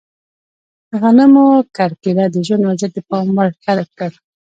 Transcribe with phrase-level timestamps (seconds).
[0.89, 1.45] د غنمو
[1.77, 4.11] کرکیله د ژوند وضعیت د پام وړ ښه کړ.